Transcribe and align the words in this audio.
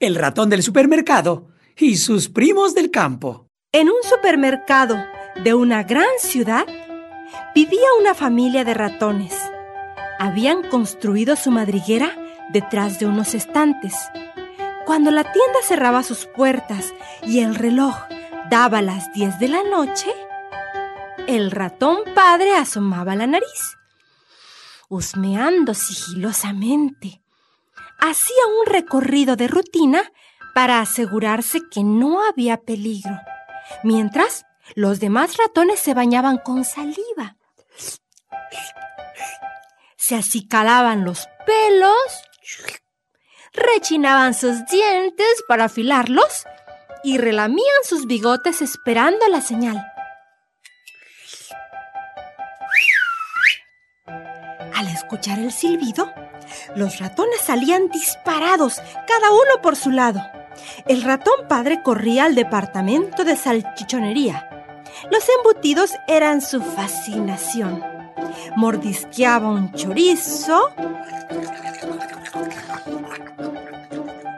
el 0.00 0.14
ratón 0.14 0.48
del 0.48 0.62
supermercado 0.62 1.48
y 1.76 1.98
sus 1.98 2.30
primos 2.30 2.74
del 2.74 2.90
campo. 2.90 3.46
En 3.70 3.88
un 3.88 4.02
supermercado 4.02 4.96
de 5.44 5.54
una 5.54 5.82
gran 5.84 6.08
ciudad 6.18 6.66
vivía 7.54 7.86
una 8.00 8.14
familia 8.14 8.64
de 8.64 8.72
ratones. 8.72 9.34
Habían 10.18 10.62
construido 10.68 11.36
su 11.36 11.50
madriguera 11.50 12.16
detrás 12.50 12.98
de 12.98 13.06
unos 13.06 13.34
estantes. 13.34 13.94
Cuando 14.86 15.10
la 15.10 15.22
tienda 15.22 15.58
cerraba 15.62 16.02
sus 16.02 16.24
puertas 16.24 16.94
y 17.22 17.40
el 17.40 17.54
reloj 17.54 17.94
daba 18.50 18.80
las 18.80 19.12
10 19.12 19.38
de 19.38 19.48
la 19.48 19.62
noche, 19.62 20.10
el 21.26 21.50
ratón 21.50 21.98
padre 22.14 22.54
asomaba 22.54 23.14
la 23.14 23.26
nariz, 23.26 23.76
husmeando 24.88 25.74
sigilosamente. 25.74 27.20
Hacía 28.00 28.46
un 28.60 28.66
recorrido 28.66 29.36
de 29.36 29.48
rutina 29.48 30.02
para 30.54 30.80
asegurarse 30.80 31.60
que 31.70 31.84
no 31.84 32.24
había 32.24 32.58
peligro, 32.58 33.18
mientras 33.84 34.44
los 34.74 35.00
demás 35.00 35.36
ratones 35.36 35.80
se 35.80 35.94
bañaban 35.94 36.38
con 36.38 36.64
saliva. 36.64 37.36
Se 39.96 40.16
acicalaban 40.16 41.04
los 41.04 41.28
pelos, 41.46 41.94
rechinaban 43.52 44.34
sus 44.34 44.64
dientes 44.66 45.44
para 45.46 45.64
afilarlos 45.64 46.44
y 47.04 47.18
relamían 47.18 47.84
sus 47.84 48.06
bigotes 48.06 48.62
esperando 48.62 49.26
la 49.28 49.40
señal. 49.40 49.84
Al 54.74 54.88
escuchar 54.88 55.38
el 55.38 55.52
silbido, 55.52 56.12
los 56.76 56.98
ratones 56.98 57.40
salían 57.40 57.88
disparados, 57.88 58.80
cada 59.06 59.30
uno 59.30 59.62
por 59.62 59.76
su 59.76 59.90
lado. 59.90 60.20
El 60.86 61.02
ratón 61.02 61.48
padre 61.48 61.82
corría 61.82 62.24
al 62.24 62.34
departamento 62.34 63.24
de 63.24 63.36
salchichonería. 63.36 64.48
Los 65.10 65.24
embutidos 65.38 65.92
eran 66.06 66.40
su 66.40 66.60
fascinación. 66.62 67.82
Mordisqueaba 68.56 69.48
un 69.48 69.72
chorizo, 69.72 70.70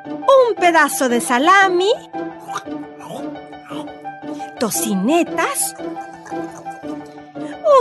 un 0.09 0.55
pedazo 0.59 1.09
de 1.09 1.21
salami, 1.21 1.93
tocinetas, 4.59 5.75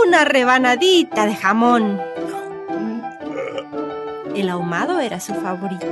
una 0.04 0.24
rebanadita 0.24 1.26
de 1.26 1.36
jamón. 1.36 2.11
El 4.34 4.48
ahumado 4.48 5.00
era 5.00 5.20
su 5.20 5.34
favorito. 5.34 5.86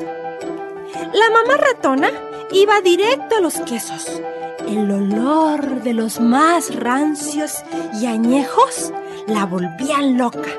La 1.12 1.30
mamá 1.30 1.56
ratona 1.56 2.10
iba 2.52 2.80
directo 2.80 3.36
a 3.36 3.40
los 3.40 3.60
quesos. 3.60 4.20
El 4.66 4.90
olor 4.90 5.82
de 5.82 5.94
los 5.94 6.20
más 6.20 6.74
rancios 6.74 7.64
y 8.00 8.06
añejos 8.06 8.92
la 9.26 9.44
volvían 9.46 10.16
loca. 10.16 10.50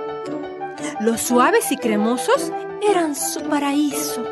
Los 1.00 1.22
suaves 1.22 1.72
y 1.72 1.78
cremosos 1.78 2.52
eran 2.88 3.16
su 3.16 3.42
paraíso. 3.42 4.24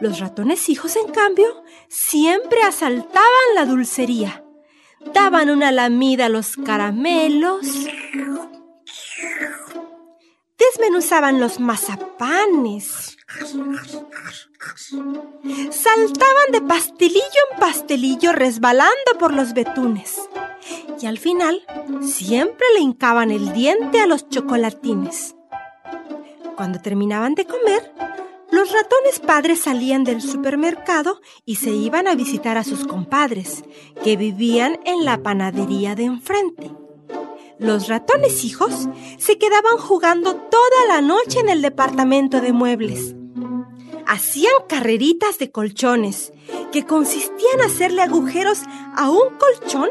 Los 0.00 0.20
ratones 0.20 0.68
hijos, 0.68 0.94
en 0.96 1.10
cambio, 1.12 1.64
siempre 1.88 2.62
asaltaban 2.62 3.54
la 3.54 3.66
dulcería. 3.66 4.44
Daban 5.12 5.50
una 5.50 5.72
lamida 5.72 6.26
a 6.26 6.28
los 6.28 6.56
caramelos. 6.56 7.66
Desmenuzaban 10.68 11.40
los 11.40 11.60
mazapanes. 11.60 13.16
Saltaban 15.70 16.52
de 16.52 16.60
pastelillo 16.60 17.22
en 17.52 17.60
pastelillo 17.60 18.32
resbalando 18.32 19.18
por 19.18 19.32
los 19.32 19.54
betunes. 19.54 20.20
Y 21.00 21.06
al 21.06 21.18
final 21.18 21.64
siempre 22.02 22.66
le 22.74 22.80
hincaban 22.80 23.30
el 23.30 23.52
diente 23.52 24.00
a 24.00 24.06
los 24.06 24.28
chocolatines. 24.28 25.36
Cuando 26.56 26.80
terminaban 26.80 27.34
de 27.34 27.46
comer, 27.46 27.94
los 28.50 28.72
ratones 28.72 29.20
padres 29.24 29.60
salían 29.60 30.04
del 30.04 30.20
supermercado 30.20 31.20
y 31.44 31.56
se 31.56 31.70
iban 31.70 32.08
a 32.08 32.14
visitar 32.14 32.56
a 32.58 32.64
sus 32.64 32.86
compadres, 32.86 33.62
que 34.02 34.16
vivían 34.16 34.80
en 34.84 35.04
la 35.04 35.22
panadería 35.22 35.94
de 35.94 36.04
enfrente. 36.04 36.72
Los 37.58 37.88
ratones 37.88 38.44
hijos 38.44 38.88
se 39.18 39.38
quedaban 39.38 39.78
jugando 39.78 40.34
toda 40.34 40.86
la 40.88 41.00
noche 41.00 41.40
en 41.40 41.48
el 41.48 41.62
departamento 41.62 42.40
de 42.40 42.52
muebles. 42.52 43.14
Hacían 44.06 44.52
carreritas 44.68 45.38
de 45.38 45.50
colchones, 45.50 46.32
que 46.72 46.86
consistían 46.86 47.60
en 47.60 47.66
hacerle 47.66 48.02
agujeros 48.02 48.62
a 48.96 49.10
un 49.10 49.36
colchón 49.38 49.88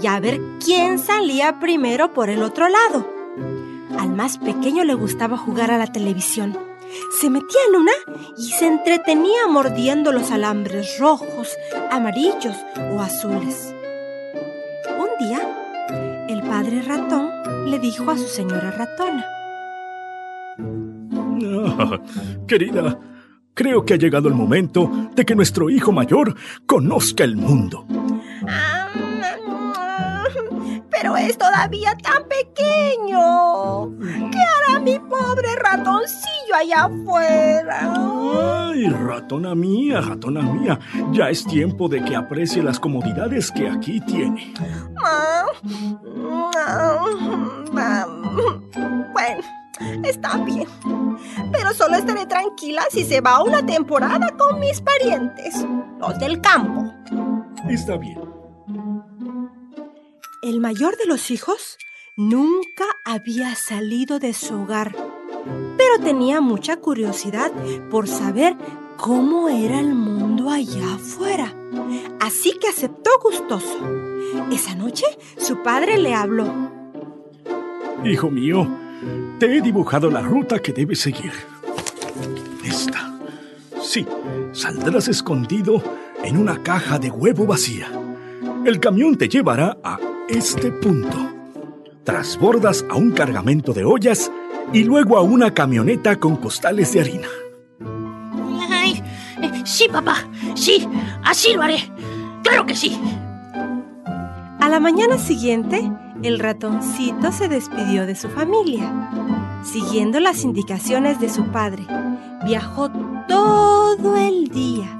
y 0.00 0.06
a 0.06 0.20
ver 0.20 0.40
quién 0.64 0.98
salía 0.98 1.58
primero 1.58 2.12
por 2.12 2.30
el 2.30 2.42
otro 2.42 2.68
lado. 2.68 3.08
Al 3.98 4.10
más 4.10 4.38
pequeño 4.38 4.84
le 4.84 4.94
gustaba 4.94 5.36
jugar 5.36 5.70
a 5.70 5.78
la 5.78 5.86
televisión 5.86 6.56
se 7.20 7.30
metía 7.30 7.60
en 7.68 7.76
una 7.76 7.92
y 8.36 8.52
se 8.52 8.66
entretenía 8.66 9.46
mordiendo 9.48 10.12
los 10.12 10.30
alambres 10.30 10.98
rojos, 10.98 11.56
amarillos 11.90 12.56
o 12.92 13.00
azules. 13.00 13.75
Padre 16.56 16.80
ratón 16.80 17.70
le 17.70 17.78
dijo 17.78 18.10
a 18.10 18.16
su 18.16 18.26
señora 18.28 18.70
ratona. 18.70 19.26
Ah, 21.78 22.00
querida, 22.48 22.98
creo 23.52 23.84
que 23.84 23.92
ha 23.92 23.98
llegado 23.98 24.28
el 24.28 24.34
momento 24.34 24.90
de 25.14 25.26
que 25.26 25.34
nuestro 25.34 25.68
hijo 25.68 25.92
mayor 25.92 26.34
conozca 26.64 27.24
el 27.24 27.36
mundo. 27.36 27.86
Es 31.16 31.38
todavía 31.38 31.96
tan 31.96 32.24
pequeño. 32.28 33.90
¿Qué 34.30 34.38
hará 34.38 34.80
mi 34.80 34.98
pobre 34.98 35.54
ratoncillo 35.56 36.54
allá 36.54 36.84
afuera? 36.84 37.94
Ay, 38.70 38.88
ratona 38.88 39.54
mía, 39.54 40.00
ratona 40.00 40.42
mía, 40.42 40.78
ya 41.12 41.30
es 41.30 41.44
tiempo 41.44 41.88
de 41.88 42.04
que 42.04 42.16
aprecie 42.16 42.62
las 42.62 42.78
comodidades 42.78 43.50
que 43.50 43.68
aquí 43.68 44.00
tiene. 44.00 44.52
Bueno, 49.12 49.42
está 50.04 50.36
bien. 50.38 50.66
Pero 51.52 51.72
solo 51.74 51.96
estaré 51.96 52.26
tranquila 52.26 52.82
si 52.90 53.04
se 53.04 53.20
va 53.20 53.42
una 53.42 53.64
temporada 53.64 54.34
con 54.36 54.60
mis 54.60 54.80
parientes, 54.80 55.66
los 55.98 56.18
del 56.18 56.40
campo. 56.40 56.92
Está 57.68 57.96
bien. 57.96 58.35
El 60.46 60.60
mayor 60.60 60.96
de 60.96 61.06
los 61.06 61.32
hijos 61.32 61.76
nunca 62.14 62.84
había 63.04 63.56
salido 63.56 64.20
de 64.20 64.32
su 64.32 64.54
hogar, 64.54 64.94
pero 65.76 65.98
tenía 65.98 66.40
mucha 66.40 66.76
curiosidad 66.76 67.50
por 67.90 68.06
saber 68.06 68.54
cómo 68.96 69.48
era 69.48 69.80
el 69.80 69.92
mundo 69.92 70.48
allá 70.48 70.94
afuera. 70.94 71.52
Así 72.20 72.52
que 72.60 72.68
aceptó 72.68 73.10
gustoso. 73.20 73.76
Esa 74.52 74.76
noche 74.76 75.04
su 75.36 75.64
padre 75.64 75.98
le 75.98 76.14
habló. 76.14 76.46
Hijo 78.04 78.30
mío, 78.30 78.68
te 79.40 79.46
he 79.46 79.60
dibujado 79.60 80.12
la 80.12 80.20
ruta 80.20 80.60
que 80.60 80.72
debes 80.72 81.00
seguir. 81.00 81.32
Esta. 82.64 83.18
Sí, 83.82 84.06
saldrás 84.52 85.08
escondido 85.08 85.82
en 86.22 86.36
una 86.36 86.62
caja 86.62 87.00
de 87.00 87.10
huevo 87.10 87.46
vacía. 87.46 87.90
El 88.64 88.78
camión 88.78 89.18
te 89.18 89.28
llevará 89.28 89.76
a 89.82 89.98
este 90.28 90.72
punto. 90.72 91.16
Trasbordas 92.04 92.84
a 92.90 92.96
un 92.96 93.12
cargamento 93.12 93.72
de 93.72 93.84
ollas 93.84 94.30
y 94.72 94.84
luego 94.84 95.16
a 95.16 95.22
una 95.22 95.54
camioneta 95.54 96.16
con 96.16 96.36
costales 96.36 96.92
de 96.92 97.00
harina. 97.00 97.28
Ay, 98.70 99.02
sí, 99.64 99.88
papá, 99.88 100.16
sí, 100.54 100.88
así 101.24 101.54
lo 101.54 101.62
haré. 101.62 101.78
Claro 102.42 102.66
que 102.66 102.74
sí. 102.76 102.98
A 104.60 104.68
la 104.68 104.80
mañana 104.80 105.18
siguiente, 105.18 105.90
el 106.22 106.38
ratoncito 106.38 107.30
se 107.30 107.48
despidió 107.48 108.06
de 108.06 108.16
su 108.16 108.28
familia. 108.28 109.10
Siguiendo 109.64 110.20
las 110.20 110.42
indicaciones 110.42 111.20
de 111.20 111.28
su 111.28 111.44
padre, 111.46 111.84
viajó 112.44 112.90
todo 113.28 114.16
el 114.16 114.48
día. 114.48 114.98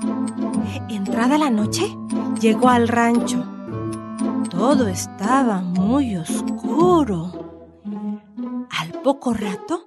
Entrada 0.88 1.38
la 1.38 1.50
noche, 1.50 1.96
llegó 2.40 2.68
al 2.68 2.88
rancho 2.88 3.45
todo 4.56 4.88
estaba 4.88 5.60
muy 5.60 6.16
oscuro. 6.16 7.30
Al 8.70 9.02
poco 9.02 9.34
rato 9.34 9.84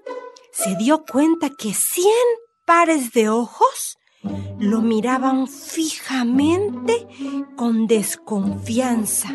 se 0.52 0.76
dio 0.76 1.04
cuenta 1.06 1.50
que 1.50 1.74
cien 1.74 2.06
pares 2.66 3.12
de 3.12 3.30
ojos 3.30 3.98
lo 4.60 4.82
miraban 4.82 5.48
fijamente 5.48 7.08
con 7.56 7.88
desconfianza. 7.88 9.30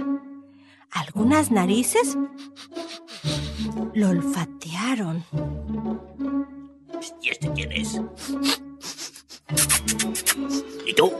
Algunas 0.92 1.50
narices 1.50 2.16
lo 3.92 4.10
olfatearon. 4.10 5.25
¿Y 7.20 7.30
este 7.30 7.50
quién 7.52 7.72
es? 7.72 8.00
¿Y 10.87 10.94
tú? 10.94 11.12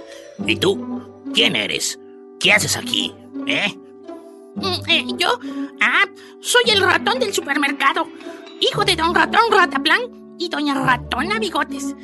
¿Y 0.47 0.57
tú? 0.57 1.23
¿Quién 1.35 1.57
eres? 1.57 1.99
¿Qué 2.39 2.53
haces 2.53 2.77
aquí? 2.77 3.13
¿Eh? 3.49 3.75
Eh, 4.89 5.05
¿Yo? 5.19 5.39
Ah, 5.81 6.05
soy 6.41 6.63
el 6.69 6.81
ratón 6.81 7.19
del 7.19 7.33
supermercado. 7.33 8.07
Hijo 8.61 8.85
de 8.85 8.97
don 8.97 9.15
ratón 9.15 9.43
Rataplan 9.51 10.01
y 10.39 10.49
doña 10.49 10.75
ratona 10.75 11.39
Bigotes. 11.39 11.95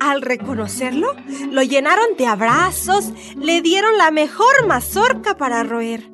Al 0.00 0.22
reconocerlo, 0.22 1.14
lo 1.50 1.62
llenaron 1.62 2.16
de 2.16 2.26
abrazos, 2.26 3.12
le 3.36 3.60
dieron 3.60 3.98
la 3.98 4.10
mejor 4.10 4.66
mazorca 4.66 5.36
para 5.36 5.62
roer. 5.62 6.10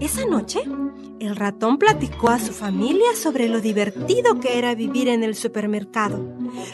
Esa 0.00 0.24
noche, 0.26 0.62
el 1.20 1.36
ratón 1.36 1.78
platicó 1.78 2.28
a 2.28 2.38
su 2.38 2.52
familia 2.52 3.14
sobre 3.14 3.48
lo 3.48 3.60
divertido 3.60 4.40
que 4.40 4.58
era 4.58 4.74
vivir 4.74 5.08
en 5.08 5.22
el 5.22 5.34
supermercado. 5.34 6.20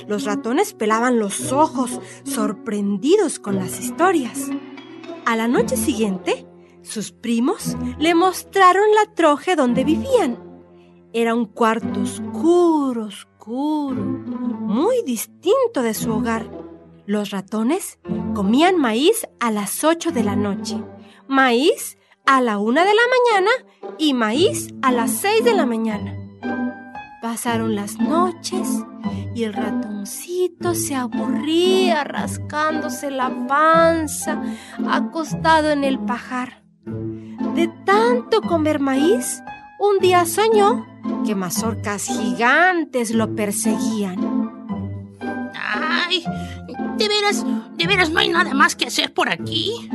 Los 0.07 0.25
ratones 0.25 0.73
pelaban 0.73 1.19
los 1.19 1.53
ojos, 1.53 2.01
sorprendidos 2.25 3.39
con 3.39 3.57
las 3.57 3.79
historias. 3.81 4.49
A 5.27 5.37
la 5.37 5.49
noche 5.49 5.77
siguiente, 5.77 6.47
sus 6.83 7.13
primos 7.13 7.77
le 7.99 8.15
mostraron 8.15 8.87
la 8.95 9.15
troje 9.15 9.57
donde 9.57 9.85
vivían. 9.85 10.39
Era 11.13 11.35
un 11.35 11.45
cuarto 11.45 12.01
oscuro, 12.01 13.05
oscuro, 13.05 14.03
muy 14.03 15.03
distinto 15.05 15.83
de 15.83 15.93
su 15.93 16.11
hogar. 16.13 16.51
Los 17.07 17.31
ratones 17.31 17.99
comían 18.35 18.79
maíz 18.79 19.27
a 19.41 19.51
las 19.51 19.85
8 19.85 20.13
de 20.13 20.25
la 20.25 20.37
noche, 20.37 20.83
maíz 21.27 21.99
a 22.29 22.43
la 22.43 22.59
una 22.59 22.85
de 22.85 22.93
la 22.93 23.03
mañana 23.41 23.51
y 23.97 24.13
maíz 24.13 24.69
a 24.83 24.93
las 24.93 25.13
seis 25.13 25.43
de 25.47 25.55
la 25.55 25.65
mañana. 25.65 26.15
Pasaron 27.23 27.75
las 27.75 27.99
noches 27.99 28.85
y 29.35 29.45
el 29.45 29.55
ratoncito 29.55 30.75
se 30.75 30.95
aburría 30.95 32.05
rascándose 32.05 33.11
la 33.11 33.31
panza 33.47 34.43
acostado 34.87 35.71
en 35.71 35.85
el 35.85 35.99
pajar. 36.01 36.63
De 37.55 37.69
tanto 37.87 38.43
comer 38.43 38.79
maíz, 38.79 39.43
un 39.81 39.99
día 39.99 40.27
soñó 40.27 40.87
que 41.25 41.35
mazorcas 41.35 42.09
gigantes 42.09 43.11
lo 43.11 43.35
perseguían. 43.35 44.69
Ay, 45.55 46.23
de 46.99 47.09
veras, 47.09 47.47
de 47.75 47.87
veras 47.87 48.11
no 48.11 48.21
hay 48.21 48.29
nada 48.29 48.53
más 48.53 48.77
que 48.77 48.85
hacer 48.85 49.15
por 49.15 49.31
aquí. 49.31 49.89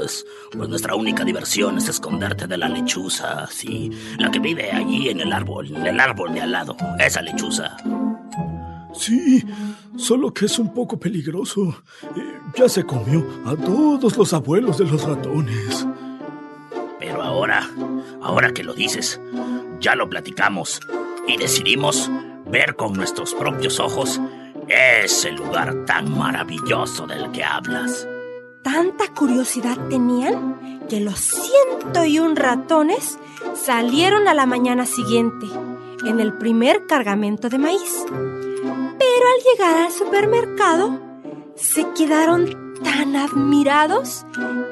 Pues, 0.00 0.24
pues, 0.52 0.66
nuestra 0.70 0.94
única 0.94 1.24
diversión 1.24 1.76
es 1.76 1.86
esconderte 1.86 2.46
de 2.46 2.56
la 2.56 2.70
lechuza, 2.70 3.46
sí, 3.48 3.90
la 4.18 4.30
que 4.30 4.38
vive 4.38 4.72
allí 4.72 5.10
en 5.10 5.20
el 5.20 5.30
árbol, 5.30 5.66
en 5.76 5.86
el 5.86 6.00
árbol 6.00 6.32
de 6.32 6.40
al 6.40 6.52
lado, 6.52 6.74
esa 6.98 7.20
lechuza. 7.20 7.76
Sí, 8.94 9.44
solo 9.98 10.32
que 10.32 10.46
es 10.46 10.58
un 10.58 10.72
poco 10.72 10.98
peligroso. 10.98 11.82
Eh, 12.16 12.38
ya 12.56 12.66
se 12.66 12.82
comió 12.84 13.26
a 13.44 13.54
todos 13.54 14.16
los 14.16 14.32
abuelos 14.32 14.78
de 14.78 14.86
los 14.86 15.02
ratones. 15.02 15.86
Pero 16.98 17.22
ahora, 17.22 17.68
ahora 18.22 18.54
que 18.54 18.64
lo 18.64 18.72
dices, 18.72 19.20
ya 19.80 19.94
lo 19.96 20.08
platicamos 20.08 20.80
y 21.28 21.36
decidimos 21.36 22.10
ver 22.46 22.74
con 22.74 22.94
nuestros 22.94 23.34
propios 23.34 23.78
ojos 23.78 24.18
ese 24.66 25.30
lugar 25.32 25.84
tan 25.84 26.16
maravilloso 26.16 27.06
del 27.06 27.30
que 27.32 27.44
hablas. 27.44 28.08
Tanta 28.62 29.12
curiosidad 29.14 29.78
tenían 29.88 30.86
que 30.88 31.00
los 31.00 31.18
ciento 31.18 32.04
y 32.04 32.18
un 32.18 32.36
ratones 32.36 33.18
salieron 33.54 34.28
a 34.28 34.34
la 34.34 34.46
mañana 34.46 34.86
siguiente 34.86 35.46
en 36.06 36.20
el 36.20 36.36
primer 36.36 36.86
cargamento 36.86 37.48
de 37.48 37.58
maíz. 37.58 38.04
Pero 38.08 39.26
al 39.26 39.52
llegar 39.52 39.76
al 39.86 39.92
supermercado, 39.92 41.00
se 41.56 41.86
quedaron 41.92 42.69
tan 42.82 43.16
admirados 43.16 44.24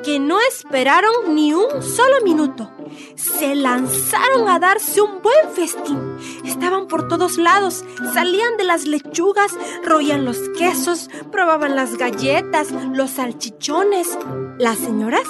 que 0.05 0.19
no 0.19 0.39
esperaron 0.41 1.35
ni 1.35 1.53
un 1.53 1.83
solo 1.83 2.21
minuto. 2.25 2.71
Se 3.15 3.55
lanzaron 3.55 4.49
a 4.49 4.59
darse 4.59 5.01
un 5.01 5.23
buen 5.23 5.51
festín. 5.55 6.17
Estaban 6.45 6.87
por 6.89 7.09
todos 7.09 7.39
lados, 7.39 7.85
salían 8.15 8.57
de 8.57 8.65
las 8.65 8.87
lechugas, 8.87 9.53
roían 9.85 10.25
los 10.25 10.39
quesos, 10.59 11.11
probaban 11.31 11.77
las 11.77 11.97
galletas, 11.97 12.73
los 12.93 13.11
salchichones. 13.11 14.19
Las 14.59 14.79
señoras, 14.79 15.27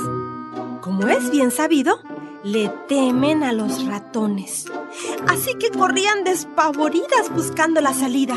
como 0.80 1.08
es 1.08 1.30
bien 1.30 1.50
sabido, 1.50 2.00
le 2.44 2.69
temen 2.88 3.42
a 3.42 3.52
los 3.52 3.84
ratones. 3.86 4.66
Así 5.26 5.55
que 5.55 5.70
corrían 5.70 6.25
despavoridas 6.25 7.32
buscando 7.35 7.81
la 7.81 7.93
salida. 7.93 8.35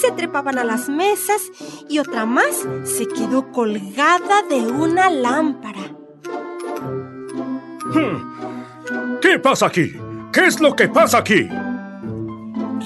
Se 0.00 0.10
trepaban 0.10 0.58
a 0.58 0.64
las 0.64 0.88
mesas 0.88 1.42
y 1.88 1.98
otra 1.98 2.26
más 2.26 2.66
se 2.84 3.06
quedó 3.06 3.52
colgada 3.52 4.42
de 4.48 4.60
una 4.60 5.10
lámpara. 5.10 5.94
Hmm. 7.94 9.20
¿Qué 9.20 9.38
pasa 9.38 9.66
aquí? 9.66 9.94
¿Qué 10.32 10.46
es 10.46 10.60
lo 10.60 10.74
que 10.74 10.88
pasa 10.88 11.18
aquí? 11.18 11.48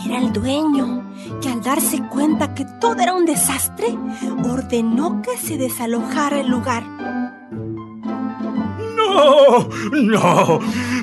Era 0.07 0.19
el 0.19 0.33
dueño, 0.33 1.13
que 1.41 1.49
al 1.49 1.63
darse 1.63 2.03
cuenta 2.09 2.55
que 2.55 2.65
todo 2.81 2.97
era 3.01 3.15
un 3.15 3.25
desastre, 3.25 3.97
ordenó 4.45 5.23
que 5.23 5.37
se 5.37 5.57
desalojara 5.57 6.41
el 6.41 6.49
lugar. 6.49 6.85
¡No! 9.93 10.61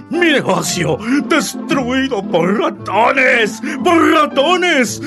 ¡Mi 0.10 0.20
negocio! 0.20 0.98
¡Destruido 1.28 2.24
por 2.24 2.58
ratones! 2.60 3.62
¡Por 3.84 4.12
ratones! 4.12 5.02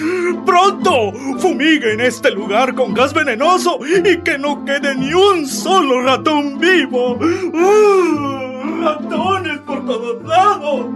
¡Pronto! 0.44 1.12
¡Fumiguen 1.38 2.00
este 2.00 2.30
lugar 2.30 2.74
con 2.74 2.94
gas 2.94 3.14
venenoso 3.14 3.78
y 3.86 4.18
que 4.18 4.38
no 4.38 4.64
quede 4.64 4.94
ni 4.96 5.14
un 5.14 5.46
solo 5.46 6.02
ratón 6.02 6.58
vivo! 6.58 7.12
¡Uh! 7.16 8.82
¡Ratones 8.82 9.58
por 9.60 9.86
todos 9.86 10.24
lados! 10.24 10.86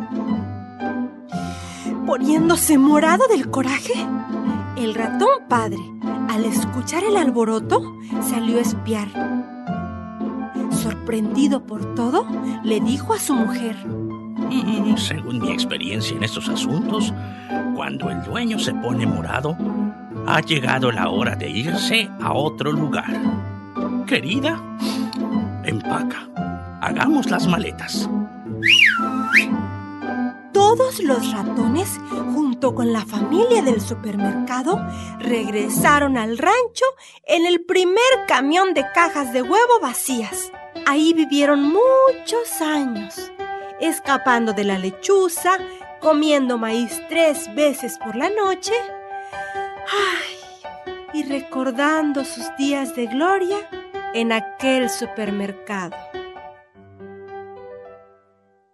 Poniéndose 2.06 2.79
morado 2.79 3.26
del 3.29 3.49
coraje, 3.50 3.94
el 4.76 4.94
ratón 4.94 5.29
padre, 5.49 5.79
al 6.29 6.44
escuchar 6.44 7.05
el 7.05 7.17
alboroto, 7.17 7.81
salió 8.20 8.59
a 8.59 8.62
espiar 8.62 9.51
sorprendido 11.02 11.66
por 11.66 11.96
todo, 11.96 12.25
le 12.62 12.78
dijo 12.81 13.12
a 13.12 13.19
su 13.19 13.34
mujer, 13.34 13.75
mm, 13.87 14.97
Según 14.97 15.40
mi 15.40 15.50
experiencia 15.50 16.16
en 16.16 16.23
estos 16.23 16.49
asuntos, 16.49 17.12
cuando 17.75 18.09
el 18.09 18.23
dueño 18.23 18.56
se 18.61 18.73
pone 18.73 19.04
morado, 19.04 19.56
ha 20.26 20.40
llegado 20.40 20.92
la 20.92 21.09
hora 21.09 21.35
de 21.35 21.50
irse 21.50 22.09
a 22.21 22.32
otro 22.32 22.71
lugar. 22.71 23.11
Querida, 24.06 24.61
empaca. 25.64 26.28
Hagamos 26.80 27.28
las 27.30 27.49
maletas. 27.49 28.09
Todos 30.52 31.00
los 31.02 31.32
ratones, 31.32 31.99
junto 32.32 32.76
con 32.76 32.92
la 32.92 33.04
familia 33.04 33.62
del 33.62 33.80
supermercado, 33.80 34.78
regresaron 35.18 36.16
al 36.16 36.38
rancho 36.38 36.85
en 37.26 37.47
el 37.47 37.64
primer 37.64 38.26
camión 38.28 38.73
de 38.73 38.85
cajas 38.94 39.32
de 39.32 39.42
huevo 39.42 39.80
vacías. 39.80 40.52
Ahí 40.87 41.12
vivieron 41.12 41.62
muchos 41.62 42.61
años, 42.61 43.31
escapando 43.81 44.52
de 44.52 44.64
la 44.64 44.79
lechuza, 44.79 45.59
comiendo 46.00 46.59
maíz 46.59 47.00
tres 47.09 47.52
veces 47.55 47.99
por 47.99 48.17
la 48.17 48.31
noche. 48.31 48.73
Ay, 49.88 50.38
y 51.12 51.25
recordando 51.25 52.25
sus 52.25 52.45
días 52.57 52.95
de 52.97 53.07
gloria 53.07 53.59
en 54.14 54.33
aquel 54.33 54.91
supermercado. 54.91 56.12